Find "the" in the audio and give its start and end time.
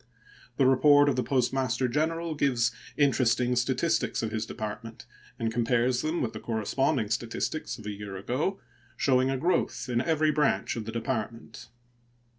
0.57-0.65, 1.15-1.21, 6.33-6.39, 10.85-10.91